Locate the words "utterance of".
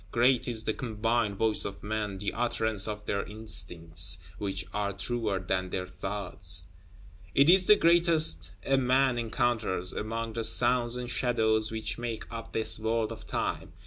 2.33-3.05